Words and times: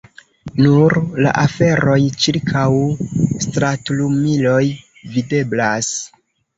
Nur 0.61 0.95
la 1.25 1.33
aferoj 1.41 1.99
ĉirkaŭ 2.27 2.65
stratlumiloj 3.47 4.61
videblas. 5.17 5.97